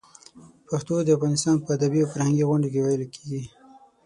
[0.67, 3.41] پښتو د افغانستان په ادبي او فرهنګي غونډو کې ویلې کېږي.